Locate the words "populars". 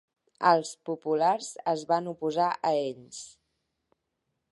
0.89-1.49